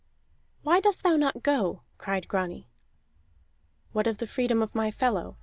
"Why 0.63 0.79
dost 0.79 1.03
thou 1.03 1.15
not 1.15 1.43
go?" 1.43 1.83
cried 1.99 2.27
Grani. 2.27 2.67
"What 3.93 4.07
of 4.07 4.17
the 4.17 4.25
freedom 4.25 4.63
of 4.63 4.73
my 4.73 4.89
fellow?" 4.89 5.37